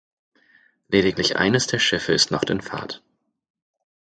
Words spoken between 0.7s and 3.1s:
Lediglich eines der Schiffe ist noch in Fahrt.